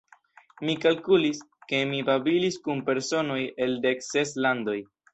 Mi 0.69 0.75
kalkulis, 0.85 1.43
ke 1.73 1.83
mi 1.93 2.01
babilis 2.09 2.59
kun 2.65 2.83
personoj 2.91 3.39
el 3.67 3.81
dek 3.89 4.07
ses 4.11 4.39
landoj. 4.45 4.81